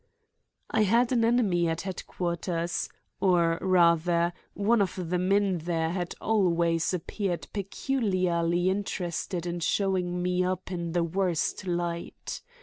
[0.71, 6.91] I had an enemy at headquarters; or, rather, one of the men there had always
[6.91, 12.41] appeared peculiarly interested in showing me up in the worst light.